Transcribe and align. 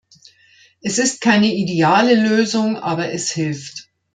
Es 0.81 0.97
ist 0.97 1.21
keine 1.21 1.45
ideale 1.53 2.15
Lösung, 2.15 2.75
aber 2.75 3.13
es 3.13 3.29
hilft. 3.29 3.89